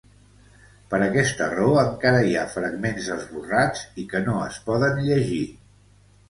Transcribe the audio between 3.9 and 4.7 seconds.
i que no es